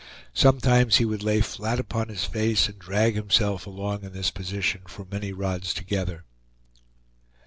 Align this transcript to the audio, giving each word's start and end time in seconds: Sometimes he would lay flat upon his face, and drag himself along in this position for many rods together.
Sometimes 0.33 0.95
he 0.95 1.05
would 1.05 1.21
lay 1.21 1.41
flat 1.41 1.79
upon 1.79 2.07
his 2.09 2.25
face, 2.25 2.67
and 2.67 2.79
drag 2.79 3.13
himself 3.13 3.67
along 3.67 4.03
in 4.03 4.13
this 4.13 4.31
position 4.31 4.81
for 4.87 5.05
many 5.05 5.31
rods 5.31 5.75
together. 5.75 6.23